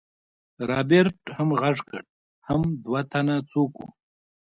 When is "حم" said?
2.47-2.61